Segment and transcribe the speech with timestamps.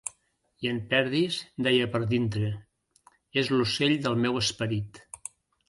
[0.65, 2.49] I en Perdis deia per dintre:
[3.45, 5.03] És l'ocell del meu esperit.